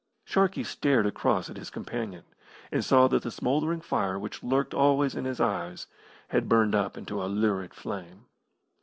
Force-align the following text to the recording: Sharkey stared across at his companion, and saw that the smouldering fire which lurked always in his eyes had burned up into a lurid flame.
Sharkey 0.25 0.63
stared 0.63 1.05
across 1.05 1.47
at 1.47 1.57
his 1.57 1.69
companion, 1.69 2.23
and 2.71 2.83
saw 2.83 3.07
that 3.09 3.21
the 3.21 3.29
smouldering 3.29 3.81
fire 3.81 4.17
which 4.17 4.41
lurked 4.41 4.73
always 4.73 5.13
in 5.13 5.25
his 5.25 5.39
eyes 5.39 5.85
had 6.29 6.49
burned 6.49 6.73
up 6.73 6.97
into 6.97 7.21
a 7.23 7.29
lurid 7.31 7.71
flame. 7.75 8.25